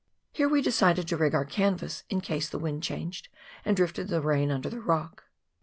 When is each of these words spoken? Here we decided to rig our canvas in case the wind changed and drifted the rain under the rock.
Here 0.31 0.49
we 0.49 0.63
decided 0.63 1.07
to 1.09 1.15
rig 1.17 1.35
our 1.35 1.45
canvas 1.45 2.05
in 2.09 2.21
case 2.21 2.49
the 2.49 2.57
wind 2.57 2.81
changed 2.81 3.27
and 3.63 3.77
drifted 3.77 4.07
the 4.07 4.19
rain 4.19 4.49
under 4.49 4.67
the 4.67 4.81
rock. 4.81 5.25